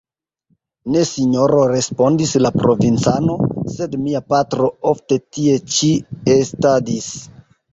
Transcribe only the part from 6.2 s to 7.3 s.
estadis.